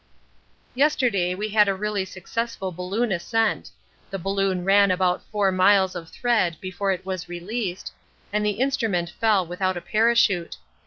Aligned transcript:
Yesterday 0.73 1.35
we 1.35 1.49
had 1.49 1.67
a 1.67 1.75
really 1.75 2.05
successful 2.05 2.71
balloon 2.71 3.11
ascent: 3.11 3.69
the 4.09 4.17
balloon 4.17 4.65
ran 4.65 4.89
out 4.99 5.21
four 5.31 5.51
miles 5.51 5.93
of 5.95 6.09
thread 6.09 6.57
before 6.59 6.91
it 6.91 7.05
was 7.05 7.29
released, 7.29 7.93
and 8.33 8.43
the 8.43 8.53
instrument 8.57 9.11
fell 9.11 9.45
without 9.45 9.77
a 9.77 9.81
parachute. 9.81 10.57